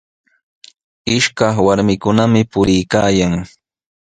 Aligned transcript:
Ishakaq 1.15 1.55
warmikunami 1.67 2.41
puriykaayan. 2.51 3.33